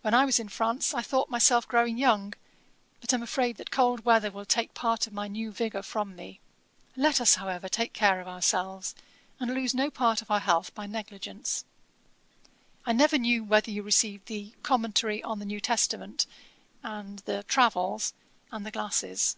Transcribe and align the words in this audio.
'When 0.00 0.14
I 0.14 0.24
was 0.24 0.40
in 0.40 0.48
France, 0.48 0.94
I 0.94 1.02
thought 1.02 1.28
myself 1.28 1.68
growing 1.68 1.98
young, 1.98 2.32
but 3.02 3.12
am 3.12 3.22
afraid 3.22 3.58
that 3.58 3.70
cold 3.70 4.02
weather 4.06 4.30
will 4.30 4.46
take 4.46 4.72
part 4.72 5.06
of 5.06 5.12
my 5.12 5.28
new 5.28 5.50
vigour 5.52 5.82
from 5.82 6.16
me. 6.16 6.40
Let 6.96 7.20
us, 7.20 7.34
however, 7.34 7.68
take 7.68 7.92
care 7.92 8.18
of 8.18 8.26
ourselves, 8.26 8.94
and 9.38 9.52
lose 9.52 9.74
no 9.74 9.90
part 9.90 10.22
of 10.22 10.30
our 10.30 10.40
health 10.40 10.74
by 10.74 10.86
negligence. 10.86 11.66
'I 12.86 12.92
never 12.92 13.18
knew 13.18 13.44
whether 13.44 13.70
you 13.70 13.82
received 13.82 14.24
the 14.24 14.54
Commentary 14.62 15.22
on 15.22 15.38
the 15.38 15.44
New 15.44 15.60
Testament 15.60 16.24
and 16.82 17.18
the 17.26 17.42
Travels, 17.42 18.14
and 18.50 18.64
the 18.64 18.70
glasses. 18.70 19.36